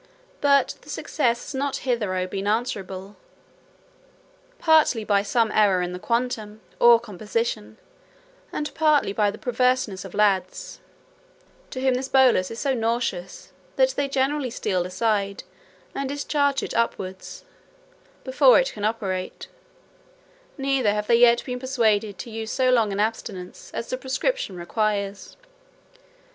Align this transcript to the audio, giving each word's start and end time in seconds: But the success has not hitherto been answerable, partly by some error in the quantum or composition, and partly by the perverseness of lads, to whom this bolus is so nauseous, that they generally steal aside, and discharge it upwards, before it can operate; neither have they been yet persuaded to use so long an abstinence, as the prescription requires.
But 0.41 0.77
the 0.81 0.89
success 0.89 1.41
has 1.43 1.53
not 1.53 1.75
hitherto 1.85 2.27
been 2.27 2.47
answerable, 2.47 3.17
partly 4.57 5.03
by 5.03 5.21
some 5.21 5.51
error 5.51 5.83
in 5.83 5.93
the 5.93 5.99
quantum 5.99 6.59
or 6.79 6.99
composition, 6.99 7.77
and 8.51 8.73
partly 8.73 9.13
by 9.13 9.29
the 9.29 9.37
perverseness 9.37 10.03
of 10.03 10.15
lads, 10.15 10.79
to 11.69 11.81
whom 11.81 11.93
this 11.93 12.07
bolus 12.09 12.49
is 12.49 12.57
so 12.57 12.73
nauseous, 12.73 13.51
that 13.75 13.89
they 13.91 14.07
generally 14.09 14.49
steal 14.49 14.87
aside, 14.87 15.43
and 15.93 16.09
discharge 16.09 16.63
it 16.63 16.73
upwards, 16.73 17.45
before 18.23 18.59
it 18.59 18.73
can 18.73 18.83
operate; 18.83 19.49
neither 20.57 20.95
have 20.95 21.05
they 21.05 21.13
been 21.17 21.21
yet 21.47 21.59
persuaded 21.59 22.17
to 22.17 22.31
use 22.31 22.51
so 22.51 22.71
long 22.71 22.91
an 22.91 22.99
abstinence, 22.99 23.69
as 23.71 23.91
the 23.91 23.99
prescription 23.99 24.55
requires. 24.55 25.37